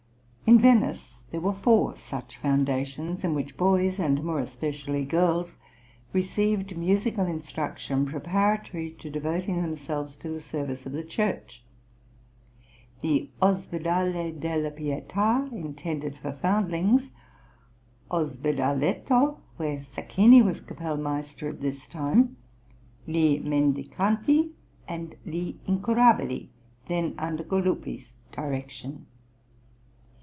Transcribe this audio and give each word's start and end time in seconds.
In 0.47 0.59
Venice 0.59 1.23
there 1.31 1.39
were 1.39 1.53
four 1.53 1.95
such 1.95 2.35
foundations 2.35 3.23
in 3.23 3.33
which 3.33 3.55
boys, 3.55 3.99
and 4.01 4.21
more 4.21 4.41
especially 4.41 5.05
girls, 5.05 5.55
received 6.11 6.75
musical 6.77 7.25
instruction, 7.25 8.05
preparatory 8.05 8.89
to 8.99 9.09
devoting 9.09 9.61
themselves 9.61 10.17
to 10.17 10.27
the 10.29 10.41
service 10.41 10.85
of 10.85 10.91
the 10.91 11.05
Church: 11.05 11.63
the 12.99 13.29
Ospidale 13.41 14.37
della 14.37 14.71
Pietà, 14.71 15.49
intended 15.53 16.17
for 16.17 16.33
foundlings; 16.33 17.11
Ospedaletto, 18.11 19.37
where 19.55 19.77
Sacchini 19.77 20.43
was 20.43 20.59
kapellmeister 20.59 21.47
at 21.47 21.61
this 21.61 21.87
time; 21.87 22.35
Gli 23.07 23.39
Mendicanti, 23.39 24.51
and 24.85 25.15
Gli 25.25 25.59
Incurabili, 25.65 26.49
then 26.87 27.15
under 27.17 27.45
Galuppi's 27.45 28.15
direction. 28.33 29.05